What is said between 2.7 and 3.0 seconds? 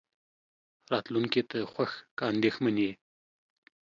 يې.